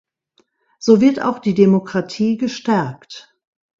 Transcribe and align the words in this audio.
So 0.79 0.99
wird 0.99 1.21
auch 1.21 1.37
die 1.37 1.53
Demokratie 1.53 2.35
gestärkt. 2.37 3.31